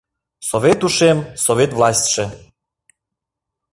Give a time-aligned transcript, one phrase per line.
[0.49, 2.23] Совет ушем, Совет властьше